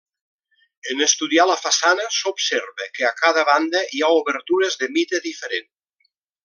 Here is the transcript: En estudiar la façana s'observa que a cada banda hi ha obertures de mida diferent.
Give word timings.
En 0.93 1.03
estudiar 1.05 1.45
la 1.49 1.57
façana 1.65 2.07
s'observa 2.21 2.89
que 2.97 3.07
a 3.11 3.13
cada 3.21 3.47
banda 3.53 3.85
hi 3.93 4.03
ha 4.09 4.13
obertures 4.23 4.83
de 4.85 4.93
mida 4.99 5.25
diferent. 5.31 5.75